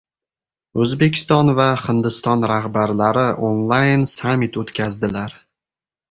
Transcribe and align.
O‘zbekiston 0.83 1.49
va 1.57 1.67
Hindiston 1.83 2.45
rahbarlari 2.51 3.25
onlayn-sammit 3.49 4.57
o‘tkazdilar 4.63 5.37